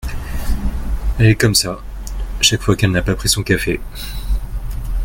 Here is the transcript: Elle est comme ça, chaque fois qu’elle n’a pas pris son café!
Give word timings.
Elle 1.19 1.27
est 1.27 1.35
comme 1.35 1.53
ça, 1.53 1.77
chaque 2.41 2.61
fois 2.63 2.75
qu’elle 2.75 2.89
n’a 2.89 3.03
pas 3.03 3.13
pris 3.13 3.29
son 3.29 3.43
café! 3.43 3.79